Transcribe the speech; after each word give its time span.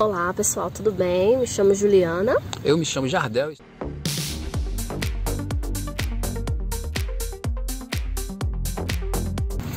Olá 0.00 0.32
pessoal, 0.32 0.70
tudo 0.70 0.92
bem? 0.92 1.36
Me 1.38 1.44
chamo 1.44 1.74
Juliana. 1.74 2.36
Eu 2.62 2.78
me 2.78 2.84
chamo 2.84 3.08
Jardel. 3.08 3.52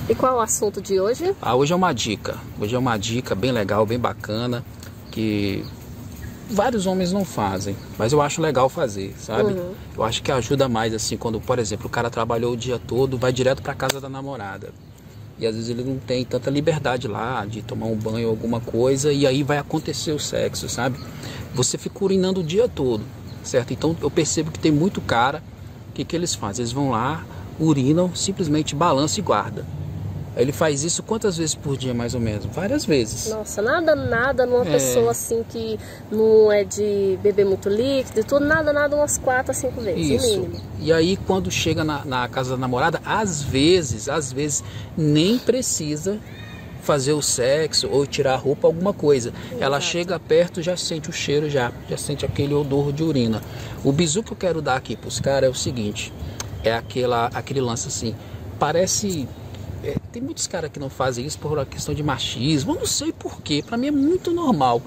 E 0.07 0.13
qual 0.13 0.33
é 0.33 0.35
o 0.35 0.39
assunto 0.39 0.79
de 0.79 0.99
hoje? 0.99 1.35
Ah, 1.41 1.55
hoje 1.55 1.73
é 1.73 1.75
uma 1.75 1.91
dica. 1.91 2.37
Hoje 2.59 2.75
é 2.75 2.77
uma 2.77 2.97
dica 2.97 3.33
bem 3.33 3.51
legal, 3.51 3.83
bem 3.83 3.97
bacana, 3.97 4.63
que 5.09 5.65
vários 6.51 6.85
homens 6.85 7.11
não 7.11 7.25
fazem, 7.25 7.75
mas 7.97 8.13
eu 8.13 8.21
acho 8.21 8.43
legal 8.43 8.69
fazer, 8.69 9.15
sabe? 9.17 9.53
Uhum. 9.53 9.73
Eu 9.97 10.03
acho 10.03 10.21
que 10.21 10.31
ajuda 10.31 10.69
mais 10.69 10.93
assim 10.93 11.17
quando, 11.17 11.41
por 11.41 11.57
exemplo, 11.57 11.87
o 11.87 11.89
cara 11.89 12.11
trabalhou 12.11 12.53
o 12.53 12.57
dia 12.57 12.77
todo, 12.77 13.17
vai 13.17 13.33
direto 13.33 13.63
para 13.63 13.73
casa 13.73 13.99
da 13.99 14.07
namorada 14.07 14.71
e 15.41 15.47
às 15.47 15.55
vezes 15.55 15.69
ele 15.71 15.83
não 15.83 15.97
tem 15.97 16.23
tanta 16.23 16.51
liberdade 16.51 17.07
lá 17.07 17.43
de 17.47 17.63
tomar 17.63 17.87
um 17.87 17.95
banho 17.95 18.27
ou 18.27 18.29
alguma 18.29 18.59
coisa 18.59 19.11
e 19.11 19.25
aí 19.25 19.41
vai 19.41 19.57
acontecer 19.57 20.11
o 20.11 20.19
sexo, 20.19 20.69
sabe? 20.69 20.99
Você 21.55 21.79
fica 21.79 22.05
urinando 22.05 22.41
o 22.41 22.43
dia 22.43 22.69
todo, 22.69 23.03
certo? 23.43 23.73
Então 23.73 23.97
eu 23.99 24.11
percebo 24.11 24.51
que 24.51 24.59
tem 24.59 24.71
muito 24.71 25.01
cara, 25.01 25.43
o 25.89 25.93
que, 25.93 26.05
que 26.05 26.15
eles 26.15 26.35
fazem? 26.35 26.61
Eles 26.61 26.71
vão 26.71 26.91
lá, 26.91 27.25
urinam, 27.59 28.15
simplesmente 28.15 28.75
balança 28.75 29.19
e 29.19 29.23
guarda. 29.23 29.65
Ele 30.35 30.51
faz 30.53 30.83
isso 30.83 31.03
quantas 31.03 31.37
vezes 31.37 31.55
por 31.55 31.75
dia, 31.75 31.93
mais 31.93 32.15
ou 32.15 32.21
menos? 32.21 32.45
Várias 32.45 32.85
vezes. 32.85 33.29
Nossa, 33.29 33.61
nada, 33.61 33.93
nada 33.95 34.45
numa 34.45 34.65
é. 34.65 34.71
pessoa 34.71 35.11
assim 35.11 35.43
que 35.49 35.77
não 36.09 36.49
é 36.51 36.63
de 36.63 37.19
beber 37.21 37.45
muito 37.45 37.67
líquido 37.67 38.21
e 38.21 38.23
tudo, 38.23 38.45
nada, 38.45 38.71
nada, 38.71 38.95
umas 38.95 39.17
quatro 39.17 39.51
a 39.51 39.53
cinco 39.53 39.81
vezes, 39.81 40.23
isso. 40.23 40.37
no 40.37 40.47
mínimo. 40.47 40.61
E 40.79 40.93
aí, 40.93 41.17
quando 41.27 41.51
chega 41.51 41.83
na, 41.83 42.05
na 42.05 42.27
casa 42.29 42.51
da 42.51 42.57
namorada, 42.57 43.01
às 43.05 43.41
vezes, 43.41 44.07
às 44.07 44.31
vezes, 44.31 44.63
nem 44.97 45.37
precisa 45.37 46.17
fazer 46.81 47.13
o 47.13 47.21
sexo 47.21 47.87
ou 47.89 48.05
tirar 48.05 48.33
a 48.33 48.37
roupa, 48.37 48.67
alguma 48.67 48.93
coisa. 48.93 49.29
Exato. 49.29 49.63
Ela 49.63 49.81
chega 49.81 50.19
perto, 50.19 50.61
já 50.61 50.77
sente 50.77 51.09
o 51.09 51.13
cheiro, 51.13 51.49
já, 51.49 51.71
já 51.89 51.97
sente 51.97 52.25
aquele 52.25 52.53
odor 52.53 52.91
de 52.93 53.03
urina. 53.03 53.41
O 53.83 53.91
bizu 53.91 54.23
que 54.23 54.31
eu 54.31 54.37
quero 54.37 54.61
dar 54.61 54.77
aqui 54.77 54.95
para 54.95 55.07
os 55.09 55.19
caras 55.19 55.49
é 55.49 55.51
o 55.51 55.55
seguinte: 55.55 56.11
é 56.63 56.73
aquela, 56.73 57.27
aquele 57.33 57.61
lance 57.61 57.87
assim, 57.87 58.15
parece 58.57 59.27
tem 60.11 60.21
muitos 60.21 60.45
caras 60.45 60.69
que 60.69 60.79
não 60.79 60.89
fazem 60.89 61.25
isso 61.25 61.39
por 61.39 61.53
uma 61.53 61.65
questão 61.65 61.95
de 61.95 62.03
machismo, 62.03 62.73
eu 62.73 62.79
não 62.79 62.85
sei 62.85 63.13
porquê, 63.13 63.63
para 63.65 63.77
mim 63.77 63.87
é 63.87 63.91
muito 63.91 64.31
normal. 64.31 64.81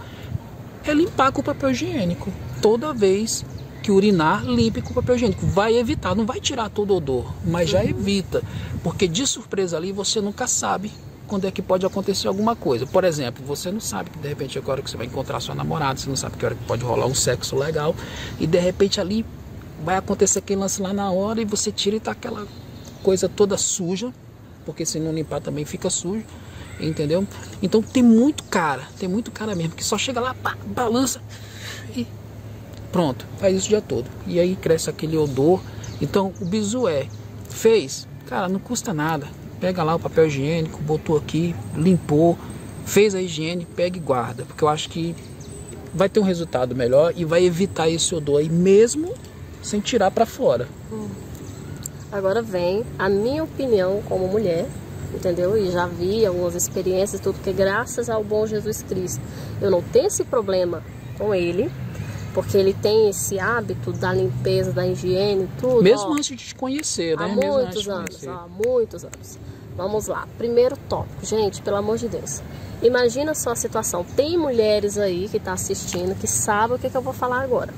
É 0.85 0.93
limpar 0.93 1.33
com 1.33 1.43
papel 1.43 1.71
higiênico. 1.71 2.31
Toda 2.61 2.93
vez 2.93 3.45
que 3.83 3.91
urinar, 3.91 4.45
limpe 4.45 4.83
com 4.83 4.93
papel 4.93 5.17
higiênico. 5.17 5.47
Vai 5.47 5.77
evitar, 5.77 6.15
não 6.15 6.27
vai 6.27 6.41
tirar 6.41 6.69
todo 6.69 6.91
o 6.91 6.97
odor, 6.99 7.33
mas 7.43 7.71
já 7.71 7.83
evita. 7.83 8.43
Porque 8.83 9.09
de 9.09 9.27
surpresa 9.27 9.79
ali 9.79 9.93
você 9.93 10.21
nunca 10.21 10.47
sabe 10.47 10.93
quando 11.27 11.47
é 11.47 11.51
que 11.51 11.63
pode 11.63 11.87
acontecer 11.87 12.29
alguma 12.29 12.55
coisa. 12.55 12.87
Por 12.87 13.03
exemplo, 13.03 13.43
você 13.47 13.71
não 13.71 13.81
sabe 13.81 14.11
que 14.11 14.19
de 14.19 14.29
repente 14.29 14.59
é 14.59 14.63
a 14.63 14.71
hora 14.71 14.83
que 14.83 14.91
você 14.91 14.97
vai 14.99 15.07
encontrar 15.07 15.41
sua 15.41 15.55
namorada, 15.55 15.99
você 15.99 16.09
não 16.09 16.17
sabe 16.17 16.37
que 16.37 16.45
hora 16.45 16.55
que 16.55 16.65
pode 16.65 16.85
rolar 16.85 17.07
um 17.07 17.15
sexo 17.15 17.57
legal, 17.57 17.97
e 18.39 18.47
de 18.47 18.59
repente 18.59 19.01
ali 19.01 19.25
vai 19.83 19.97
acontecer 19.97 20.41
aquele 20.41 20.61
lance 20.61 20.83
lá 20.83 20.93
na 20.93 21.11
hora 21.11 21.41
e 21.41 21.47
você 21.47 21.73
tira 21.73 21.97
e 21.97 22.01
tá 22.01 22.11
aquela 22.11 22.47
coisa 23.03 23.27
toda 23.27 23.57
suja 23.57 24.13
porque 24.65 24.87
se 24.87 24.99
não 24.99 25.13
limpar 25.13 25.41
também 25.41 25.65
fica 25.65 25.91
sujo, 25.91 26.25
entendeu? 26.81 27.27
Então 27.63 27.83
tem 27.83 28.03
muito 28.03 28.45
cara, 28.45 28.83
tem 28.99 29.09
muito 29.09 29.31
cara 29.31 29.55
mesmo 29.55 29.75
que 29.75 29.85
só 29.85 29.97
chega 29.99 30.21
lá, 30.21 30.35
pá, 30.35 30.57
balança 30.67 31.21
e 31.97 32.07
pronto, 32.91 33.27
faz 33.39 33.57
isso 33.57 33.67
o 33.67 33.69
dia 33.71 33.81
todo. 33.81 34.07
E 34.27 34.39
aí 34.39 34.57
cresce 34.57 34.91
aquele 34.91 35.17
odor. 35.17 35.61
Então 36.01 36.33
o 36.41 36.45
bizu 36.45 36.89
é, 36.89 37.07
fez, 37.49 38.07
cara, 38.27 38.49
não 38.49 38.59
custa 38.59 38.93
nada. 38.93 39.27
Pega 39.61 39.83
lá 39.83 39.95
o 39.95 40.01
papel 40.01 40.27
higiênico, 40.27 40.83
botou 40.83 41.17
aqui, 41.17 41.55
limpou, 41.77 42.39
fez 42.85 43.15
a 43.15 43.23
higiene, 43.23 43.65
pega 43.65 43.97
e 43.97 44.01
guarda, 44.01 44.45
porque 44.45 44.63
eu 44.63 44.69
acho 44.69 44.89
que 44.91 45.15
vai 45.95 46.09
ter 46.09 46.21
um 46.21 46.25
resultado 46.25 46.75
melhor 46.75 47.13
e 47.17 47.25
vai 47.25 47.45
evitar 47.45 47.89
esse 47.89 48.15
odor 48.15 48.41
aí 48.41 48.49
mesmo 48.49 49.15
sem 49.63 49.81
tirar 49.81 50.11
para 50.11 50.27
fora. 50.27 50.69
Hum. 50.93 51.24
Agora 52.15 52.41
vem 52.41 52.85
a 52.97 53.09
minha 53.09 53.43
opinião 53.43 54.01
como 54.09 54.29
mulher, 54.29 54.69
entendeu? 55.13 55.59
E 55.59 55.73
já 55.73 55.89
vi 55.89 56.25
algumas 56.25 56.55
experiências 56.55 57.21
tudo 57.21 57.41
que 57.41 57.53
graças 57.53 58.09
ao 58.09 58.23
bom 58.23 58.47
Jesus 58.47 58.85
Cristo 58.85 59.21
eu 59.61 59.69
não 59.69 59.83
tenho 59.83 60.07
esse 60.07 60.23
problema 60.23 60.81
com 61.19 61.35
ele, 61.35 61.69
porque 62.33 62.57
ele 62.57 62.73
tem 62.73 63.09
esse 63.09 63.41
hábito 63.41 63.91
da 63.91 64.13
limpeza, 64.13 64.71
da 64.71 64.87
higiene, 64.87 65.49
tudo. 65.59 65.83
Mesmo 65.83 66.11
ó, 66.11 66.13
antes 66.13 66.27
de 66.27 66.37
te 66.37 66.55
conhecer, 66.55 67.17
né? 67.17 67.25
Há 67.25 67.29
muitos 67.29 67.89
anos, 67.89 68.29
há 68.29 68.47
muitos 68.49 69.05
anos. 69.05 69.39
Vamos 69.77 70.07
lá, 70.07 70.29
primeiro 70.39 70.77
tópico, 70.89 71.27
gente, 71.27 71.63
pelo 71.63 71.79
amor 71.79 71.99
de 71.99 72.07
Deus. 72.07 72.41
Imagina 72.81 73.35
só 73.35 73.51
a 73.51 73.57
situação. 73.57 74.07
Tem 74.15 74.39
mulheres 74.39 74.99
aí 74.99 75.29
que 75.29 75.41
tá 75.41 75.55
assistindo 75.55 76.17
que 76.17 76.29
sabem 76.29 76.77
o 76.77 76.79
que, 76.79 76.89
que 76.89 76.97
eu 76.97 77.03
vou 77.03 77.13
falar 77.13 77.43
agora 77.43 77.75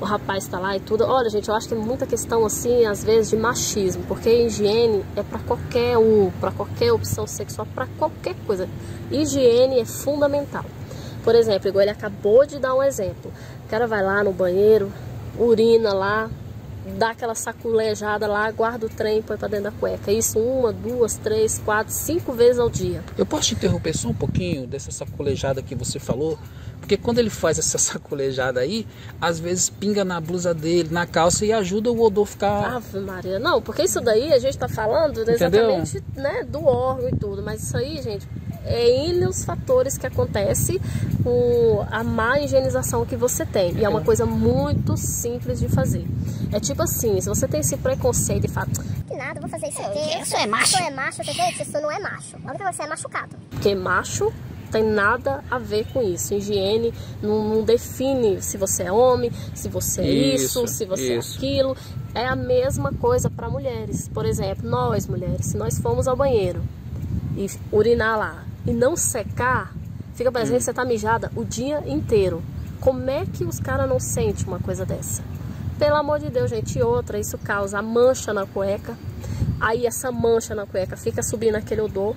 o 0.00 0.04
rapaz 0.04 0.44
está 0.44 0.58
lá 0.58 0.76
e 0.76 0.80
tudo. 0.80 1.04
Olha, 1.04 1.28
gente, 1.28 1.48
eu 1.48 1.54
acho 1.54 1.68
que 1.68 1.74
é 1.74 1.76
muita 1.76 2.06
questão 2.06 2.44
assim, 2.46 2.86
às 2.86 3.04
vezes, 3.04 3.30
de 3.30 3.36
machismo, 3.36 4.02
porque 4.08 4.46
higiene 4.46 5.04
é 5.14 5.22
para 5.22 5.38
qualquer 5.40 5.98
um, 5.98 6.30
para 6.40 6.50
qualquer 6.50 6.92
opção 6.92 7.26
sexual, 7.26 7.66
para 7.74 7.86
qualquer 7.98 8.34
coisa. 8.46 8.68
Higiene 9.10 9.78
é 9.80 9.84
fundamental. 9.84 10.64
Por 11.22 11.34
exemplo, 11.34 11.68
igual 11.68 11.82
ele 11.82 11.90
acabou 11.90 12.46
de 12.46 12.58
dar 12.58 12.74
um 12.74 12.82
exemplo. 12.82 13.30
O 13.66 13.68
cara 13.68 13.86
vai 13.86 14.02
lá 14.02 14.24
no 14.24 14.32
banheiro, 14.32 14.90
urina 15.38 15.92
lá, 15.92 16.30
dá 16.96 17.10
aquela 17.10 17.34
saculejada 17.34 18.26
lá, 18.26 18.50
guarda 18.50 18.86
o 18.86 18.88
trem 18.88 19.18
e 19.18 19.22
põe 19.22 19.36
pra 19.36 19.48
dentro 19.48 19.64
da 19.64 19.72
cueca. 19.72 20.10
Isso 20.10 20.38
uma, 20.38 20.72
duas, 20.72 21.16
três, 21.16 21.58
quatro, 21.58 21.92
cinco 21.92 22.32
vezes 22.32 22.58
ao 22.58 22.70
dia. 22.70 23.02
Eu 23.16 23.26
posso 23.26 23.48
te 23.48 23.54
interromper 23.54 23.96
só 23.96 24.08
um 24.08 24.14
pouquinho 24.14 24.66
dessa 24.66 24.90
sacolejada 24.90 25.62
que 25.62 25.74
você 25.74 25.98
falou? 25.98 26.38
Porque 26.80 26.96
quando 26.96 27.18
ele 27.18 27.30
faz 27.30 27.58
essa 27.58 27.76
sacolejada 27.78 28.60
aí, 28.60 28.86
às 29.20 29.38
vezes 29.38 29.70
pinga 29.70 30.04
na 30.04 30.20
blusa 30.20 30.54
dele, 30.54 30.88
na 30.90 31.06
calça 31.06 31.44
e 31.44 31.52
ajuda 31.52 31.90
o 31.90 32.00
odor 32.00 32.26
ficar. 32.26 32.76
Ave 32.76 33.00
Maria, 33.00 33.38
não, 33.38 33.60
porque 33.60 33.82
isso 33.82 34.00
daí 34.00 34.32
a 34.32 34.38
gente 34.38 34.56
tá 34.58 34.68
falando 34.68 35.18
exatamente 35.28 36.02
né, 36.14 36.44
do 36.44 36.64
órgão 36.64 37.08
e 37.08 37.16
tudo, 37.16 37.42
mas 37.42 37.62
isso 37.62 37.76
aí, 37.76 38.00
gente, 38.02 38.26
é 38.64 39.08
N 39.08 39.26
os 39.26 39.44
fatores 39.44 39.96
que 39.96 40.06
acontece 40.06 40.80
com 41.22 41.86
a 41.90 42.02
má 42.02 42.40
higienização 42.40 43.04
que 43.04 43.16
você 43.16 43.44
tem. 43.44 43.76
E 43.76 43.84
é 43.84 43.88
uma 43.88 44.02
coisa 44.02 44.26
muito 44.26 44.96
simples 44.96 45.58
de 45.60 45.68
fazer. 45.68 46.06
É 46.52 46.60
tipo 46.60 46.82
assim, 46.82 47.20
se 47.20 47.28
você 47.28 47.46
tem 47.46 47.60
esse 47.60 47.76
preconceito 47.76 48.44
e 48.44 48.48
fala, 48.48 48.68
que 49.06 49.16
nada, 49.16 49.40
vou 49.40 49.48
fazer 49.48 49.68
isso 49.68 49.80
aqui. 49.80 50.20
Isso 50.20 50.36
é 50.36 50.46
macho. 50.46 50.74
Isso 50.74 50.82
é 50.82 50.90
macho, 50.90 51.22
gente, 51.22 51.62
isso 51.62 51.80
não 51.80 51.90
é 51.90 51.98
macho. 51.98 52.36
Olha 52.44 52.58
que 52.58 52.72
você 52.72 52.82
é 52.82 52.86
machucado. 52.86 53.36
Porque 53.50 53.74
macho 53.74 54.32
tem 54.70 54.84
nada 54.84 55.42
a 55.50 55.58
ver 55.58 55.86
com 55.92 56.00
isso. 56.02 56.34
Higiene 56.34 56.94
não, 57.20 57.42
não 57.48 57.62
define 57.64 58.40
se 58.40 58.56
você 58.56 58.84
é 58.84 58.92
homem, 58.92 59.32
se 59.54 59.68
você 59.68 60.00
é 60.00 60.10
isso, 60.10 60.64
isso 60.64 60.68
se 60.68 60.84
você 60.84 61.14
é 61.14 61.18
isso. 61.18 61.34
é 61.34 61.36
aquilo. 61.36 61.76
É 62.14 62.26
a 62.26 62.36
mesma 62.36 62.92
coisa 62.92 63.28
para 63.28 63.48
mulheres. 63.48 64.08
Por 64.08 64.24
exemplo, 64.24 64.68
nós 64.68 65.06
mulheres, 65.06 65.46
se 65.46 65.56
nós 65.56 65.78
formos 65.78 66.06
ao 66.06 66.16
banheiro 66.16 66.62
e 67.36 67.48
urinar 67.72 68.18
lá 68.18 68.49
e 68.70 68.72
não 68.72 68.96
secar, 68.96 69.74
fica 70.14 70.30
parecendo 70.30 70.58
que 70.58 70.64
você 70.64 70.72
tá 70.72 70.84
mijada 70.84 71.30
o 71.34 71.44
dia 71.44 71.82
inteiro. 71.88 72.40
Como 72.80 73.10
é 73.10 73.26
que 73.26 73.44
os 73.44 73.58
caras 73.58 73.88
não 73.88 73.98
sentem 73.98 74.46
uma 74.46 74.60
coisa 74.60 74.86
dessa? 74.86 75.22
Pelo 75.76 75.96
amor 75.96 76.20
de 76.20 76.30
Deus, 76.30 76.48
gente. 76.48 76.78
E 76.78 76.82
outra, 76.82 77.18
isso 77.18 77.36
causa 77.36 77.82
mancha 77.82 78.32
na 78.32 78.46
cueca. 78.46 78.96
Aí 79.60 79.86
essa 79.86 80.12
mancha 80.12 80.54
na 80.54 80.66
cueca 80.66 80.96
fica 80.96 81.20
subindo 81.22 81.56
aquele 81.56 81.80
odor 81.80 82.14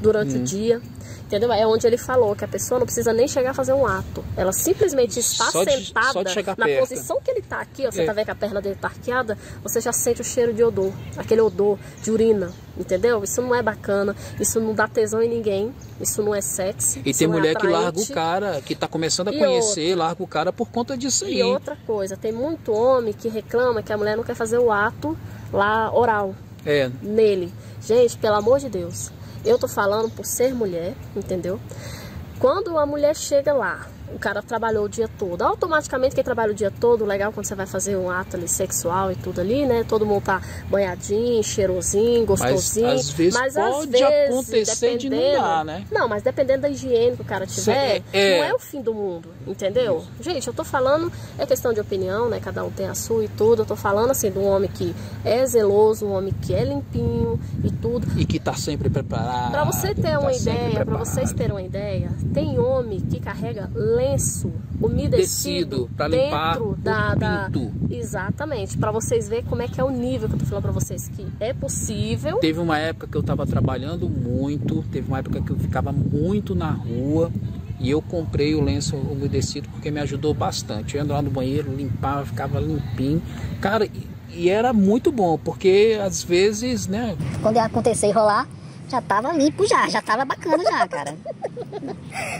durante 0.00 0.36
hum. 0.36 0.40
o 0.40 0.44
dia. 0.44 0.80
Entendeu? 1.26 1.50
É 1.52 1.66
onde 1.66 1.86
ele 1.86 1.96
falou 1.96 2.36
que 2.36 2.44
a 2.44 2.48
pessoa 2.48 2.78
não 2.78 2.86
precisa 2.86 3.12
nem 3.12 3.26
chegar 3.26 3.50
a 3.50 3.54
fazer 3.54 3.72
um 3.72 3.86
ato. 3.86 4.22
Ela 4.36 4.52
simplesmente 4.52 5.18
está 5.18 5.50
só 5.50 5.64
sentada 5.64 6.22
de, 6.22 6.34
de 6.34 6.46
na 6.46 6.54
perto. 6.54 6.80
posição 6.80 7.18
que 7.20 7.30
ele 7.30 7.40
está 7.40 7.60
aqui, 7.60 7.86
ó, 7.86 7.90
você 7.90 8.02
é. 8.02 8.04
tá 8.04 8.12
vendo 8.12 8.26
que 8.26 8.30
a 8.30 8.34
perna 8.34 8.60
dele 8.60 8.74
está 8.74 8.88
arqueada, 8.88 9.38
você 9.62 9.80
já 9.80 9.92
sente 9.92 10.20
o 10.20 10.24
cheiro 10.24 10.52
de 10.52 10.62
odor, 10.62 10.92
aquele 11.16 11.40
odor 11.40 11.78
de 12.02 12.10
urina, 12.10 12.52
entendeu? 12.76 13.24
Isso 13.24 13.40
não 13.40 13.54
é 13.54 13.62
bacana, 13.62 14.14
isso 14.38 14.60
não 14.60 14.74
dá 14.74 14.86
tesão 14.86 15.22
em 15.22 15.28
ninguém, 15.28 15.74
isso 15.98 16.22
não 16.22 16.34
é 16.34 16.42
sexy. 16.42 17.00
E 17.04 17.14
tem 17.14 17.24
é 17.24 17.28
mulher 17.28 17.56
é 17.56 17.58
que 17.58 17.66
larga 17.66 17.98
o 17.98 18.06
cara, 18.08 18.60
que 18.60 18.74
está 18.74 18.86
começando 18.86 19.28
a 19.28 19.32
e 19.32 19.38
conhecer, 19.38 19.90
outra, 19.90 20.04
larga 20.04 20.22
o 20.22 20.26
cara 20.26 20.52
por 20.52 20.68
conta 20.68 20.96
disso 20.96 21.24
aí. 21.24 21.38
E 21.38 21.42
outra 21.42 21.76
coisa, 21.86 22.16
tem 22.18 22.32
muito 22.32 22.70
homem 22.70 23.14
que 23.14 23.28
reclama 23.28 23.82
que 23.82 23.92
a 23.92 23.96
mulher 23.96 24.16
não 24.16 24.24
quer 24.24 24.34
fazer 24.34 24.58
o 24.58 24.70
ato 24.70 25.16
lá 25.50 25.90
oral 25.92 26.34
é. 26.66 26.90
nele. 27.02 27.52
Gente, 27.80 28.16
pelo 28.18 28.36
amor 28.36 28.60
de 28.60 28.68
Deus. 28.68 29.10
Eu 29.44 29.58
tô 29.58 29.68
falando 29.68 30.10
por 30.10 30.24
ser 30.24 30.54
mulher, 30.54 30.94
entendeu? 31.14 31.60
Quando 32.38 32.78
a 32.78 32.86
mulher 32.86 33.14
chega 33.14 33.52
lá, 33.52 33.86
o 34.14 34.18
cara 34.18 34.42
trabalhou 34.42 34.84
o 34.84 34.88
dia 34.88 35.08
todo. 35.18 35.42
Automaticamente, 35.42 36.14
quem 36.14 36.22
trabalha 36.22 36.52
o 36.52 36.54
dia 36.54 36.70
todo, 36.70 37.04
legal 37.04 37.32
quando 37.32 37.46
você 37.46 37.54
vai 37.54 37.66
fazer 37.66 37.96
um 37.96 38.08
ato 38.08 38.36
ali 38.36 38.48
sexual 38.48 39.10
e 39.10 39.16
tudo 39.16 39.40
ali, 39.40 39.66
né? 39.66 39.84
Todo 39.86 40.06
mundo 40.06 40.22
tá 40.22 40.40
banhadinho, 40.70 41.42
cheirosinho, 41.42 42.24
gostosinho. 42.24 42.86
Mas 42.86 43.00
às 43.00 43.10
vezes 43.10 43.34
mas, 43.34 43.54
pode 43.54 44.02
às 44.02 44.10
vezes, 44.10 44.30
acontecer 44.30 44.96
de 44.98 45.10
não 45.10 45.32
dar, 45.32 45.64
né? 45.64 45.84
Não, 45.90 46.08
mas 46.08 46.22
dependendo 46.22 46.62
da 46.62 46.68
higiene 46.68 47.16
que 47.16 47.22
o 47.22 47.24
cara 47.24 47.46
tiver, 47.46 48.02
é, 48.12 48.38
não 48.38 48.46
é 48.46 48.54
o 48.54 48.58
fim 48.58 48.80
do 48.80 48.94
mundo, 48.94 49.28
entendeu? 49.46 49.98
Isso. 49.98 50.22
Gente, 50.30 50.46
eu 50.46 50.54
tô 50.54 50.64
falando, 50.64 51.12
é 51.38 51.44
questão 51.44 51.72
de 51.72 51.80
opinião, 51.80 52.28
né? 52.28 52.38
Cada 52.40 52.64
um 52.64 52.70
tem 52.70 52.86
a 52.86 52.94
sua 52.94 53.24
e 53.24 53.28
tudo. 53.28 53.62
Eu 53.62 53.66
tô 53.66 53.76
falando 53.76 54.12
assim 54.12 54.30
de 54.30 54.38
um 54.38 54.46
homem 54.46 54.70
que 54.72 54.94
é 55.24 55.44
zeloso, 55.44 56.06
um 56.06 56.12
homem 56.12 56.32
que 56.40 56.54
é 56.54 56.64
limpinho 56.64 57.40
e 57.64 57.70
tudo. 57.70 58.06
E 58.16 58.24
que 58.24 58.38
tá 58.38 58.54
sempre 58.54 58.88
preparado. 58.88 59.50
Pra 59.50 59.64
você 59.64 59.94
ter 59.94 60.12
tá 60.12 60.20
uma 60.20 60.32
ideia, 60.32 60.84
para 60.84 60.98
vocês 60.98 61.32
terem 61.32 61.52
uma 61.52 61.62
ideia, 61.62 62.10
tem 62.32 62.58
homem 62.58 63.00
que 63.00 63.18
carrega 63.18 63.70
lenço 64.04 64.52
umedecido 64.80 65.88
para 65.96 66.08
limpar 66.08 66.58
da, 66.78 67.14
da 67.14 67.50
exatamente 67.90 68.76
para 68.76 68.90
vocês 68.90 69.28
verem 69.28 69.44
como 69.44 69.62
é 69.62 69.68
que 69.68 69.80
é 69.80 69.84
o 69.84 69.90
nível 69.90 70.28
que 70.28 70.34
eu 70.34 70.38
tô 70.38 70.44
falando 70.44 70.62
para 70.62 70.72
vocês 70.72 71.08
que 71.08 71.26
é 71.40 71.52
possível. 71.52 72.38
Teve 72.38 72.60
uma 72.60 72.78
época 72.78 73.06
que 73.06 73.16
eu 73.16 73.20
estava 73.20 73.46
trabalhando 73.46 74.08
muito 74.08 74.82
teve 74.90 75.08
uma 75.08 75.18
época 75.18 75.40
que 75.40 75.50
eu 75.50 75.56
ficava 75.56 75.92
muito 75.92 76.54
na 76.54 76.70
rua 76.70 77.30
e 77.80 77.90
eu 77.90 78.02
comprei 78.02 78.54
o 78.54 78.62
lenço 78.62 78.96
umedecido 78.96 79.68
porque 79.70 79.90
me 79.90 80.00
ajudou 80.00 80.34
bastante. 80.34 80.96
Eu 80.96 81.04
ia 81.04 81.12
lá 81.12 81.22
no 81.22 81.30
banheiro 81.30 81.74
limpava 81.74 82.26
ficava 82.26 82.60
limpinho. 82.60 83.22
Cara 83.60 83.88
e 84.30 84.50
era 84.50 84.72
muito 84.72 85.12
bom 85.12 85.38
porque 85.38 85.98
às 86.04 86.22
vezes 86.22 86.86
né 86.88 87.16
quando 87.40 87.58
acontecer 87.58 88.08
e 88.08 88.12
rolar 88.12 88.48
já 88.88 89.00
tava 89.00 89.32
limpo 89.32 89.66
já, 89.66 89.88
já 89.88 90.02
tava 90.02 90.24
bacana 90.24 90.62
já, 90.62 90.88
cara. 90.88 91.16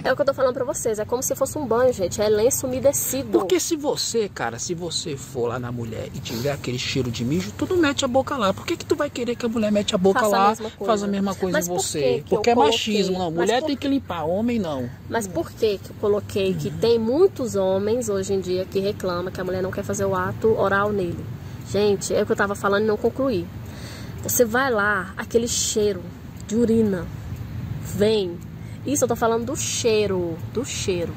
É 0.05 0.13
o 0.13 0.15
que 0.15 0.23
eu 0.23 0.27
tô 0.27 0.35
falando 0.35 0.55
pra 0.55 0.65
vocês, 0.65 0.99
é 0.99 1.05
como 1.05 1.23
se 1.23 1.35
fosse 1.35 1.59
um 1.59 1.67
banho, 1.67 1.93
gente, 1.93 2.21
é 2.21 2.29
lenço 2.29 2.67
umedecido. 2.67 3.39
Porque 3.39 3.59
se 3.59 3.75
você, 3.75 4.29
cara, 4.29 4.59
se 4.59 4.75
você 4.75 5.17
for 5.17 5.49
lá 5.49 5.59
na 5.59 5.73
mulher 5.73 6.09
e 6.15 6.21
tiver 6.21 6.53
aquele 6.53 6.79
cheiro 6.79 7.11
de 7.11 7.25
mijo, 7.25 7.51
tudo 7.53 7.77
mete 7.77 8.05
a 8.05 8.09
boca 8.09 8.37
lá. 8.37 8.53
Por 8.53 8.65
que 8.65 8.77
que 8.77 8.85
tu 8.85 8.95
vai 8.95 9.11
querer 9.11 9.35
que 9.35 9.47
a 9.47 9.49
mulher 9.49 9.73
mete 9.73 9.95
a 9.95 9.99
boca 9.99 10.21
faça 10.21 10.37
lá, 10.37 10.51
a 10.53 10.85
faz 10.85 11.03
a 11.03 11.07
mesma 11.07 11.35
coisa 11.35 11.59
Mas 11.59 11.67
em 11.67 11.73
você? 11.73 12.23
Por 12.29 12.37
Porque 12.37 12.51
é 12.51 12.55
machismo, 12.55 13.19
não. 13.19 13.31
Mulher 13.31 13.61
por... 13.61 13.67
tem 13.67 13.77
que 13.77 13.89
limpar, 13.89 14.25
homem 14.25 14.59
não. 14.59 14.89
Mas 15.09 15.27
por 15.27 15.51
que 15.51 15.79
que 15.79 15.91
eu 15.91 15.97
coloquei 16.01 16.55
que 16.55 16.71
tem 16.71 16.99
muitos 16.99 17.57
homens 17.57 18.09
hoje 18.09 18.35
em 18.35 18.41
dia 18.41 18.65
que 18.65 18.79
reclamam 18.79 19.33
que 19.33 19.41
a 19.41 19.45
mulher 19.45 19.63
não 19.63 19.71
quer 19.71 19.83
fazer 19.83 20.05
o 20.05 20.15
ato 20.15 20.49
oral 20.59 20.93
nele? 20.93 21.25
Gente, 21.71 22.15
é 22.15 22.23
o 22.23 22.27
que 22.27 22.33
eu 22.33 22.37
tava 22.37 22.55
falando 22.55 22.85
e 22.85 22.87
não 22.87 22.97
concluí. 22.97 23.47
Você 24.23 24.45
vai 24.45 24.71
lá, 24.71 25.13
aquele 25.17 25.49
cheiro 25.49 26.01
de 26.47 26.57
urina. 26.57 27.07
Vem. 27.83 28.39
Isso 28.87 29.05
eu 29.05 29.09
tô 29.09 29.17
falando 29.17 29.47
do 29.47 29.57
cheiro, 29.57 30.37
do 30.53 30.65
cheiro. 30.65 31.15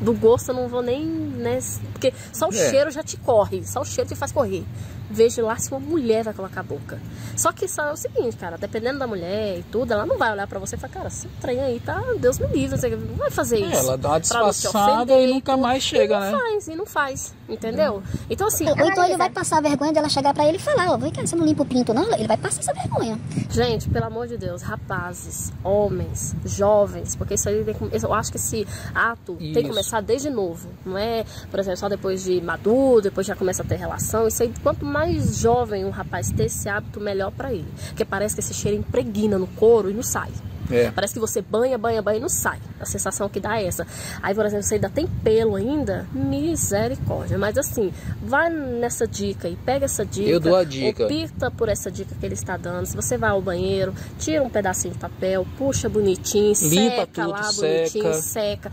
Do 0.00 0.14
gosto 0.14 0.50
eu 0.50 0.54
não 0.54 0.68
vou 0.68 0.82
nem, 0.82 1.04
né? 1.04 1.58
Porque 1.92 2.12
só 2.32 2.48
o 2.48 2.54
é. 2.54 2.70
cheiro 2.70 2.90
já 2.90 3.02
te 3.02 3.16
corre, 3.16 3.64
só 3.66 3.80
o 3.80 3.84
cheiro 3.84 4.08
te 4.08 4.14
faz 4.14 4.32
correr 4.32 4.64
vejo 5.10 5.42
lá 5.42 5.56
se 5.56 5.70
uma 5.70 5.80
mulher 5.80 6.24
vai 6.24 6.34
colocar 6.34 6.60
a 6.60 6.62
boca. 6.62 7.00
Só 7.36 7.52
que 7.52 7.68
só 7.68 7.84
é 7.84 7.92
o 7.92 7.96
seguinte, 7.96 8.36
cara, 8.36 8.58
dependendo 8.58 8.98
da 8.98 9.06
mulher 9.06 9.58
e 9.58 9.62
tudo, 9.64 9.92
ela 9.92 10.04
não 10.04 10.18
vai 10.18 10.32
olhar 10.32 10.46
pra 10.46 10.58
você 10.58 10.76
e 10.76 10.78
falar, 10.78 10.92
cara, 10.92 11.08
esse 11.08 11.28
trem 11.40 11.60
aí 11.60 11.80
tá, 11.80 12.02
Deus 12.18 12.38
me 12.38 12.46
livre, 12.48 12.76
você 12.76 12.88
não 12.88 13.14
vai 13.14 13.30
fazer 13.30 13.62
é, 13.62 13.66
isso. 13.66 13.76
Ela 13.76 13.96
dá 13.96 14.10
uma 14.10 14.20
disfarçada 14.20 15.14
e 15.14 15.26
nunca 15.26 15.56
mais 15.56 15.82
chega, 15.82 16.16
e 16.16 16.18
não 16.18 16.20
né? 16.20 16.38
faz, 16.38 16.68
e 16.68 16.74
não 16.74 16.86
faz, 16.86 17.34
entendeu? 17.48 18.02
Então 18.28 18.46
assim... 18.46 18.68
Ou 18.68 18.86
então 18.86 19.04
ele 19.04 19.16
vai 19.16 19.30
passar 19.30 19.62
vergonha 19.62 19.92
dela 19.92 20.08
chegar 20.08 20.34
pra 20.34 20.46
ele 20.46 20.56
e 20.56 20.60
falar, 20.60 20.90
ó, 20.90 20.94
oh, 20.94 20.98
vem 20.98 21.12
cá, 21.12 21.24
você 21.24 21.36
não 21.36 21.44
limpa 21.44 21.62
o 21.62 21.66
pinto 21.66 21.94
não? 21.94 22.12
Ele 22.12 22.26
vai 22.26 22.36
passar 22.36 22.60
essa 22.60 22.74
vergonha. 22.74 23.18
Gente, 23.48 23.88
pelo 23.88 24.06
amor 24.06 24.26
de 24.26 24.36
Deus, 24.36 24.62
rapazes, 24.62 25.52
homens, 25.62 26.34
jovens, 26.44 27.14
porque 27.14 27.34
isso 27.34 27.48
aí, 27.48 27.64
eu 28.02 28.14
acho 28.14 28.30
que 28.30 28.36
esse 28.36 28.66
ato 28.94 29.36
isso. 29.40 29.54
tem 29.54 29.62
que 29.62 29.68
começar 29.68 30.00
desde 30.00 30.28
novo, 30.28 30.68
não 30.84 30.98
é, 30.98 31.24
por 31.50 31.60
exemplo, 31.60 31.78
só 31.78 31.88
depois 31.88 32.24
de 32.24 32.40
maduro, 32.40 33.02
depois 33.02 33.26
já 33.26 33.36
começa 33.36 33.62
a 33.62 33.66
ter 33.66 33.76
relação, 33.76 34.26
isso 34.26 34.42
aí, 34.42 34.52
quanto 34.62 34.84
mais 34.84 34.97
mais 34.98 35.38
jovem 35.38 35.84
um 35.84 35.90
rapaz 35.90 36.32
ter 36.32 36.46
esse 36.46 36.68
hábito, 36.68 37.00
melhor 37.00 37.30
para 37.30 37.52
ele. 37.52 37.68
Porque 37.88 38.04
parece 38.04 38.34
que 38.34 38.40
esse 38.40 38.52
cheiro 38.52 38.76
impregna 38.76 39.38
no 39.38 39.46
couro 39.46 39.88
e 39.88 39.94
não 39.94 40.02
sai. 40.02 40.30
É. 40.70 40.90
Parece 40.90 41.14
que 41.14 41.20
você 41.20 41.40
banha, 41.40 41.78
banha, 41.78 42.02
banha 42.02 42.18
e 42.18 42.20
não 42.20 42.28
sai. 42.28 42.58
A 42.80 42.84
sensação 42.84 43.28
que 43.28 43.38
dá 43.38 43.60
é 43.60 43.66
essa. 43.66 43.86
Aí, 44.20 44.34
por 44.34 44.44
exemplo, 44.44 44.64
você 44.64 44.74
ainda 44.74 44.90
tem 44.90 45.06
pelo 45.06 45.54
ainda, 45.54 46.06
misericórdia. 46.12 47.38
Mas 47.38 47.56
assim, 47.56 47.92
vai 48.20 48.50
nessa 48.50 49.06
dica 49.06 49.48
e 49.48 49.56
pega 49.56 49.84
essa 49.84 50.04
dica. 50.04 50.28
Eu 50.28 50.40
dou 50.40 50.56
a 50.56 50.64
dica. 50.64 51.06
Opta 51.06 51.50
por 51.50 51.68
essa 51.68 51.90
dica 51.90 52.14
que 52.18 52.26
ele 52.26 52.34
está 52.34 52.56
dando. 52.56 52.84
Se 52.84 52.96
você 52.96 53.16
vai 53.16 53.30
ao 53.30 53.40
banheiro, 53.40 53.94
tira 54.18 54.42
um 54.42 54.50
pedacinho 54.50 54.94
de 54.94 55.00
papel, 55.00 55.46
puxa 55.56 55.88
bonitinho, 55.88 56.52
Limpa 56.60 56.96
seca 56.96 57.06
tudo, 57.06 57.30
lá 57.30 57.52
bonitinho, 57.52 58.14
seca. 58.14 58.70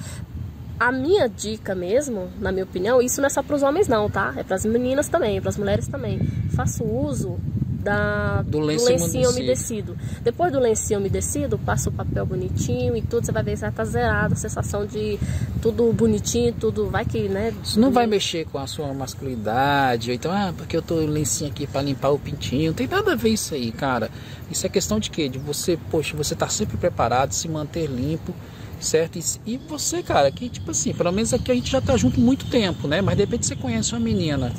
A 0.80 0.92
minha 0.92 1.28
dica 1.28 1.74
mesmo, 1.74 2.30
na 2.40 2.52
minha 2.52 2.66
opinião, 2.66 3.02
isso 3.02 3.22
não 3.22 3.28
é 3.28 3.30
só 3.30 3.42
para 3.42 3.56
os 3.56 3.64
homens 3.64 3.88
não, 3.88 4.10
tá? 4.10 4.34
É 4.38 4.44
para 4.44 4.56
as 4.56 4.66
meninas 4.66 5.08
também, 5.08 5.40
para 5.40 5.50
as 5.50 5.58
mulheres 5.58 5.88
também. 5.88 6.20
Faço 6.54 6.84
uso 6.84 7.40
da, 7.86 8.42
do, 8.42 8.60
lenço 8.60 8.86
do 8.86 8.92
lencinho 8.92 9.30
umedecido. 9.30 9.92
umedecido. 9.94 10.22
Depois 10.24 10.52
do 10.52 10.60
lencinho 10.60 11.00
umedecido, 11.00 11.60
passa 11.60 11.90
o 11.90 11.94
papel 11.94 12.26
bonitinho 12.26 12.98
e 12.98 13.02
tudo, 13.02 13.26
você 13.26 13.32
vai 13.32 13.44
ver 13.44 13.58
que 13.58 13.72
tá 13.72 13.86
zerado, 13.86 14.34
a 14.34 14.38
sensação 14.38 14.86
de 14.86 15.20
tudo 15.62 15.94
bonitinho, 15.94 16.52
tudo 16.52 16.90
vai 16.90 17.06
que, 17.06 17.30
né? 17.30 17.54
Isso 17.64 17.80
não 17.80 17.92
vai 17.92 18.08
mexer 18.08 18.46
com 18.46 18.58
a 18.58 18.66
sua 18.66 18.92
masculinidade, 18.94 20.10
ou 20.10 20.16
então, 20.16 20.32
ah, 20.32 20.52
porque 20.58 20.76
eu 20.76 20.82
tô 20.82 20.96
lencinho 20.96 21.52
aqui 21.52 21.68
para 21.68 21.84
limpar 21.84 22.10
o 22.10 22.18
pintinho. 22.18 22.68
Não 22.68 22.74
tem 22.74 22.88
nada 22.88 23.14
a 23.14 23.16
ver 23.16 23.30
isso 23.30 23.54
aí, 23.54 23.72
cara. 23.72 24.10
Isso 24.50 24.66
é 24.66 24.70
questão 24.70 25.00
de 25.00 25.12
quê? 25.12 25.30
De 25.30 25.38
você, 25.38 25.78
poxa, 25.92 26.18
você 26.18 26.36
tá 26.36 26.50
sempre 26.50 26.78
preparado, 26.78 27.34
se 27.34 27.48
manter 27.48 27.88
limpo 27.88 28.34
certo? 28.80 29.20
E, 29.46 29.58
você, 29.58 30.04
cara, 30.04 30.32
que 30.32 30.50
tipo 30.50 30.72
assim, 30.72 30.94
pelo 30.94 31.12
menos 31.12 31.34
aqui 31.34 31.52
a 31.52 31.56
gente 31.56 31.72
já 31.72 31.82
tá 31.82 31.96
junto 31.98 32.20
muito 32.20 32.46
tempo, 32.50 32.88
né? 32.88 33.02
Mas 33.02 33.16
de 33.16 33.24
repente 33.24 33.46
você 33.46 33.56
conhece 33.56 33.94
uma 33.94 34.00
menina. 34.00 34.52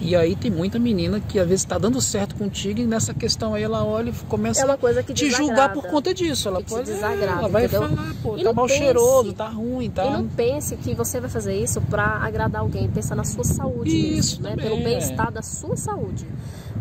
E 0.00 0.14
aí 0.14 0.36
tem 0.36 0.50
muita 0.50 0.78
menina 0.78 1.18
que 1.18 1.38
às 1.38 1.48
vezes 1.48 1.62
está 1.62 1.78
dando 1.78 2.00
certo 2.00 2.36
contigo 2.36 2.80
e 2.80 2.86
nessa 2.86 3.12
questão 3.12 3.54
aí 3.54 3.62
ela 3.62 3.84
olha 3.84 4.10
e 4.10 4.12
começa 4.28 4.64
é 4.64 4.76
coisa 4.76 5.02
que 5.02 5.12
te 5.12 5.30
julgar 5.30 5.72
por 5.72 5.84
conta 5.84 6.14
disso. 6.14 6.48
Ela 6.48 6.62
pode 6.62 6.84
desagrada, 6.84 7.40
ela 7.40 7.48
vai 7.48 7.64
entendeu? 7.64 7.88
falar, 7.88 8.14
pô, 8.22 8.36
e 8.36 8.44
tá 8.44 8.52
mal 8.52 8.66
pense, 8.66 8.78
cheiroso, 8.78 9.32
tá 9.32 9.48
ruim, 9.48 9.90
tá. 9.90 10.04
E 10.04 10.10
não 10.10 10.28
pense 10.28 10.76
que 10.76 10.94
você 10.94 11.18
vai 11.18 11.28
fazer 11.28 11.58
isso 11.60 11.80
para 11.80 12.04
agradar 12.04 12.60
alguém, 12.60 12.88
pensa 12.88 13.16
na 13.16 13.24
sua 13.24 13.42
saúde, 13.42 13.90
isso, 13.90 14.40
né? 14.42 14.54
Pelo 14.54 14.76
bem-estar 14.76 15.32
da 15.32 15.42
sua 15.42 15.76
saúde. 15.76 16.26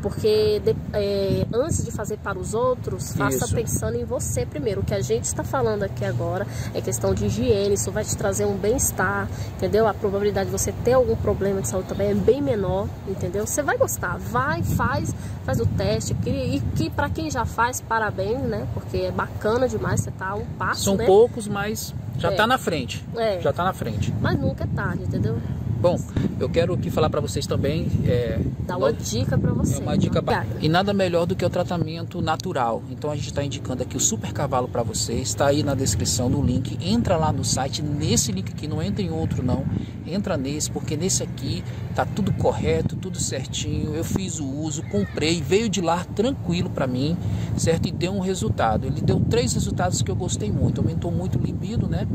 Porque 0.05 0.61
de, 0.63 0.75
é, 0.93 1.47
antes 1.51 1.83
de 1.83 1.89
fazer 1.89 2.17
para 2.17 2.37
os 2.37 2.53
outros, 2.53 3.11
faça 3.13 3.45
isso. 3.45 3.55
pensando 3.55 3.97
em 3.97 4.05
você 4.05 4.45
primeiro. 4.45 4.81
O 4.81 4.83
que 4.83 4.93
a 4.93 5.01
gente 5.01 5.23
está 5.23 5.43
falando 5.43 5.81
aqui 5.81 6.05
agora 6.05 6.45
é 6.75 6.79
questão 6.79 7.11
de 7.11 7.25
higiene, 7.25 7.73
isso 7.73 7.91
vai 7.91 8.05
te 8.05 8.15
trazer 8.15 8.45
um 8.45 8.55
bem-estar, 8.55 9.27
entendeu? 9.57 9.87
A 9.87 9.95
probabilidade 9.95 10.45
de 10.45 10.51
você 10.51 10.71
ter 10.71 10.93
algum 10.93 11.15
problema 11.15 11.59
de 11.59 11.69
saúde 11.69 11.87
também 11.87 12.11
é 12.11 12.13
bem 12.13 12.39
menor, 12.39 12.87
entendeu? 13.07 13.47
Você 13.47 13.63
vai 13.63 13.79
gostar, 13.79 14.19
vai, 14.19 14.61
faz, 14.61 15.11
faz 15.43 15.59
o 15.59 15.65
teste. 15.65 16.13
Que, 16.13 16.29
e 16.29 16.59
que 16.75 16.87
para 16.91 17.09
quem 17.09 17.31
já 17.31 17.43
faz, 17.43 17.81
parabéns, 17.81 18.43
né? 18.43 18.67
Porque 18.75 18.97
é 18.97 19.11
bacana 19.11 19.67
demais, 19.67 20.01
você 20.01 20.11
tá 20.11 20.35
um 20.35 20.45
passo. 20.45 20.83
São 20.83 20.97
né? 20.97 21.05
poucos, 21.07 21.47
mas 21.47 21.95
já 22.19 22.31
é. 22.31 22.35
tá 22.35 22.45
na 22.45 22.59
frente. 22.59 23.03
É. 23.17 23.41
Já 23.41 23.51
tá 23.51 23.63
na 23.63 23.73
frente. 23.73 24.13
Mas 24.21 24.39
nunca 24.39 24.65
é 24.65 24.67
tarde, 24.67 25.01
entendeu? 25.01 25.41
Bom, 25.85 25.99
eu 26.39 26.49
quero 26.49 26.73
aqui 26.73 26.89
falar 26.89 27.09
para 27.09 27.21
vocês 27.21 27.47
também. 27.47 27.87
É, 28.05 28.39
Dá 28.67 28.77
uma 28.77 28.91
dica 28.91 29.37
para 29.37 29.53
vocês. 29.53 29.79
É 29.79 29.81
uma 29.81 29.97
dica 29.97 30.21
ba... 30.21 30.45
E 30.59 30.67
nada 30.67 30.93
melhor 30.93 31.25
do 31.25 31.35
que 31.35 31.45
o 31.45 31.49
tratamento 31.49 32.21
natural. 32.21 32.83
Então 32.89 33.09
a 33.09 33.15
gente 33.15 33.27
está 33.27 33.43
indicando 33.43 33.83
aqui 33.83 33.95
o 33.95 33.99
Super 33.99 34.33
Cavalo 34.33 34.67
para 34.67 34.83
vocês. 34.83 35.29
Está 35.29 35.47
aí 35.47 35.63
na 35.63 35.73
descrição 35.73 36.29
no 36.29 36.41
link. 36.41 36.77
Entra 36.81 37.15
lá 37.15 37.31
no 37.31 37.43
site, 37.43 37.81
nesse 37.81 38.31
link 38.31 38.51
aqui, 38.51 38.67
não 38.67 38.81
entra 38.81 39.01
em 39.01 39.11
outro 39.11 39.43
não. 39.43 39.65
Entra 40.05 40.37
nesse, 40.37 40.69
porque 40.69 40.95
nesse 40.95 41.23
aqui 41.23 41.63
tá 41.95 42.05
tudo 42.05 42.33
correto, 42.33 42.95
tudo 42.95 43.19
certinho. 43.19 43.95
Eu 43.95 44.03
fiz 44.03 44.39
o 44.39 44.45
uso, 44.45 44.83
comprei, 44.83 45.41
veio 45.41 45.69
de 45.69 45.81
lá 45.81 46.03
tranquilo 46.03 46.69
para 46.69 46.85
mim, 46.85 47.17
certo? 47.57 47.87
E 47.87 47.91
deu 47.91 48.11
um 48.11 48.19
resultado. 48.19 48.85
Ele 48.85 49.01
deu 49.01 49.19
três 49.19 49.53
resultados 49.53 50.01
que 50.01 50.11
eu 50.11 50.15
gostei 50.15 50.51
muito. 50.51 50.81
Aumentou 50.81 51.11
muito 51.11 51.39
o 51.39 51.41
libido, 51.41 51.87
né? 51.87 52.07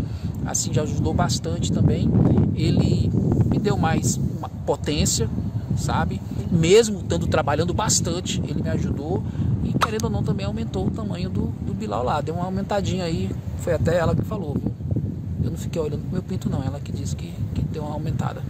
Assim 0.45 0.73
já 0.73 0.83
ajudou 0.83 1.15
bastante 1.15 1.73
também. 1.73 2.11
Ele 2.55 3.11
me 3.51 3.59
deu 3.59 3.77
mais 3.77 4.10
potência, 4.65 5.29
sabe? 5.77 6.21
Mesmo 6.51 7.01
estando 7.01 7.27
trabalhando 7.27 7.75
bastante, 7.75 8.41
ele 8.47 8.63
me 8.63 8.69
ajudou 8.71 9.23
e 9.65 9.73
querendo 9.79 10.05
ou 10.05 10.11
não 10.11 10.23
também 10.23 10.47
aumentou 10.47 10.87
o 10.87 10.91
tamanho 10.91 11.29
do, 11.29 11.47
do 11.65 11.75
Bilal 11.75 12.03
lá. 12.03 12.21
Deu 12.21 12.35
uma 12.35 12.45
aumentadinha 12.45 13.05
aí, 13.05 13.31
foi 13.59 13.75
até 13.75 13.97
ela 13.97 14.15
que 14.15 14.23
falou, 14.23 14.55
viu? 14.55 14.73
Eu 15.45 15.51
não 15.51 15.59
fiquei 15.59 15.81
olhando 15.81 16.03
pro 16.03 16.13
meu 16.13 16.23
pinto 16.23 16.51
não, 16.51 16.63
ela 16.63 16.81
que 16.81 16.93
disse 16.93 17.17
que, 17.17 17.33
que 17.55 17.63
deu 17.63 17.83
uma 17.83 17.95
aumentada. 17.95 18.43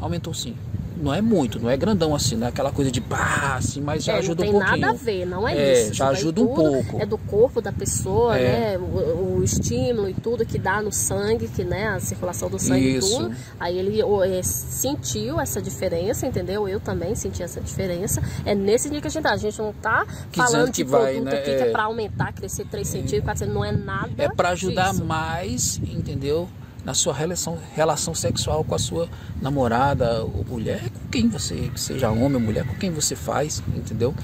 Aumentou 0.00 0.34
sim 0.34 0.54
não 1.02 1.12
é 1.12 1.20
muito, 1.20 1.58
não 1.58 1.68
é 1.68 1.76
grandão 1.76 2.14
assim, 2.14 2.36
não 2.36 2.46
é 2.46 2.50
aquela 2.50 2.70
coisa 2.70 2.90
de 2.90 3.00
pá, 3.00 3.56
assim, 3.56 3.80
mas 3.80 4.04
já 4.04 4.12
é, 4.12 4.18
ajuda 4.18 4.44
um 4.44 4.52
pouquinho. 4.52 4.62
Não 4.62 4.72
tem 4.72 4.80
nada 4.80 4.92
a 4.92 4.96
ver, 4.96 5.26
não 5.26 5.48
é, 5.48 5.56
é 5.56 5.82
isso. 5.82 5.94
Já 5.94 6.08
ajuda 6.10 6.40
um 6.40 6.46
pouco. 6.54 7.02
É 7.02 7.04
do 7.04 7.18
corpo 7.18 7.60
da 7.60 7.72
pessoa, 7.72 8.38
é. 8.38 8.76
né? 8.76 8.78
O, 8.78 9.38
o, 9.38 9.44
estímulo 9.44 10.08
e 10.08 10.14
tudo 10.14 10.46
que 10.46 10.58
dá 10.58 10.80
no 10.80 10.92
sangue, 10.92 11.48
que 11.48 11.64
né, 11.64 11.88
a 11.88 11.98
circulação 12.00 12.48
do 12.48 12.58
sangue 12.58 12.98
isso. 12.98 13.14
e 13.14 13.16
tudo. 13.16 13.36
Aí 13.58 13.76
ele 13.76 14.00
é, 14.00 14.42
sentiu 14.42 15.40
essa 15.40 15.60
diferença, 15.60 16.24
entendeu? 16.24 16.68
Eu 16.68 16.78
também 16.78 17.16
senti 17.16 17.42
essa 17.42 17.60
diferença. 17.60 18.22
É 18.46 18.54
nesse 18.54 18.88
dia 18.88 19.00
que 19.00 19.08
a 19.08 19.10
gente 19.10 19.22
tá. 19.24 19.32
A 19.32 19.36
gente 19.36 19.58
não 19.58 19.72
tá 19.72 20.06
falando 20.32 20.70
de 20.70 20.84
vai, 20.84 21.14
produto 21.14 21.24
né? 21.24 21.38
aqui 21.38 21.56
que 21.56 21.62
é, 21.62 21.68
é 21.68 21.70
para 21.72 21.82
aumentar, 21.84 22.32
crescer 22.32 22.64
3 22.66 22.86
centímetros, 22.86 23.24
4 23.24 23.38
centímetros, 23.40 23.54
não 23.54 23.64
é 23.64 23.72
nada. 23.72 24.12
É 24.22 24.28
para 24.28 24.50
ajudar 24.50 24.90
disso. 24.90 25.04
mais, 25.04 25.80
entendeu? 25.82 26.48
Na 26.84 26.94
sua 26.94 27.14
relação, 27.14 27.58
relação 27.74 28.14
sexual 28.14 28.64
com 28.64 28.74
a 28.74 28.78
sua 28.78 29.08
namorada 29.40 30.24
ou 30.24 30.44
mulher, 30.48 30.82
com 30.90 31.08
quem 31.10 31.28
você, 31.28 31.70
seja 31.76 32.10
homem 32.10 32.34
ou 32.34 32.40
mulher, 32.40 32.66
com 32.66 32.74
quem 32.74 32.90
você 32.90 33.14
faz, 33.14 33.62
entendeu? 33.76 34.14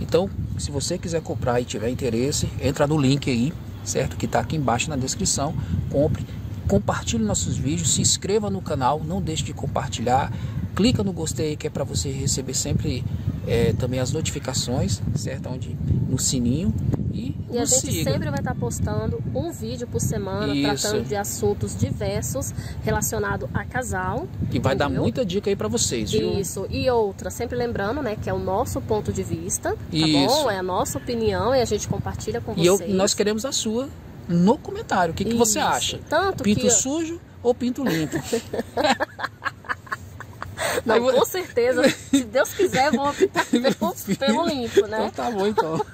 Então, 0.00 0.28
se 0.58 0.70
você 0.70 0.98
quiser 0.98 1.22
comprar 1.22 1.60
e 1.60 1.64
tiver 1.64 1.88
interesse, 1.88 2.48
entra 2.60 2.86
no 2.86 2.98
link 2.98 3.30
aí, 3.30 3.52
certo? 3.84 4.16
Que 4.16 4.26
está 4.26 4.40
aqui 4.40 4.56
embaixo 4.56 4.90
na 4.90 4.96
descrição, 4.96 5.54
compre, 5.90 6.26
compartilhe 6.66 7.24
nossos 7.24 7.56
vídeos, 7.56 7.94
se 7.94 8.00
inscreva 8.00 8.50
no 8.50 8.60
canal, 8.60 9.02
não 9.04 9.22
deixe 9.22 9.44
de 9.44 9.52
compartilhar, 9.52 10.32
clica 10.74 11.02
no 11.02 11.12
gostei 11.12 11.56
que 11.56 11.66
é 11.66 11.70
para 11.70 11.84
você 11.84 12.10
receber 12.10 12.54
sempre 12.54 13.04
é, 13.48 13.72
também 13.72 13.98
as 13.98 14.12
notificações, 14.12 15.00
certo? 15.14 15.48
Onde, 15.48 15.76
no 16.08 16.18
sininho 16.18 16.72
e, 17.12 17.34
e 17.50 17.58
a 17.58 17.64
gente 17.64 17.92
siga. 17.92 18.12
sempre 18.12 18.30
vai 18.30 18.38
estar 18.38 18.54
postando 18.54 19.20
um 19.34 19.50
vídeo 19.50 19.86
por 19.88 20.00
semana 20.00 20.54
Isso. 20.54 20.82
tratando 20.82 21.08
de 21.08 21.16
assuntos 21.16 21.74
diversos 21.76 22.52
relacionados 22.84 23.48
a 23.54 23.64
casal. 23.64 24.28
E 24.52 24.58
vai 24.58 24.74
entendeu? 24.74 24.76
dar 24.76 25.00
muita 25.00 25.24
dica 25.24 25.50
aí 25.50 25.56
para 25.56 25.66
vocês, 25.66 26.12
viu? 26.12 26.38
Isso. 26.38 26.66
E 26.70 26.88
outra, 26.90 27.30
sempre 27.30 27.56
lembrando, 27.56 28.02
né, 28.02 28.16
que 28.22 28.28
é 28.28 28.32
o 28.32 28.38
nosso 28.38 28.80
ponto 28.82 29.12
de 29.12 29.22
vista, 29.22 29.70
tá 29.70 29.78
Isso. 29.90 30.26
bom? 30.26 30.50
É 30.50 30.58
a 30.58 30.62
nossa 30.62 30.98
opinião 30.98 31.54
e 31.54 31.60
a 31.60 31.64
gente 31.64 31.88
compartilha 31.88 32.40
com 32.40 32.52
e 32.52 32.68
vocês. 32.68 32.90
E 32.90 32.92
nós 32.92 33.14
queremos 33.14 33.44
a 33.44 33.52
sua 33.52 33.88
no 34.28 34.58
comentário. 34.58 35.12
O 35.12 35.16
que, 35.16 35.24
que 35.24 35.34
você 35.34 35.58
acha? 35.58 35.98
Tanto 36.08 36.44
pinto 36.44 36.60
que... 36.60 36.70
sujo 36.70 37.18
ou 37.42 37.54
pinto 37.54 37.82
limpo? 37.82 38.16
Não, 40.88 41.12
com 41.12 41.24
certeza. 41.24 41.82
Se 41.88 42.24
Deus 42.24 42.52
quiser, 42.54 42.90
vou 42.90 43.08
optar 43.08 43.44
pelo, 43.50 44.16
pelo 44.18 44.46
limpo, 44.46 44.86
né? 44.86 45.06
Então 45.06 45.10
tá 45.10 45.30
bom, 45.30 45.46
então. 45.46 45.84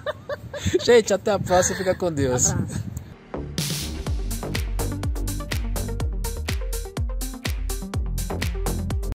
Gente, 0.83 1.13
até 1.13 1.33
a 1.33 1.39
próxima. 1.39 1.77
Fica 1.77 1.95
com 1.95 2.13
Deus. 2.13 2.51
Abraço. 2.51 2.84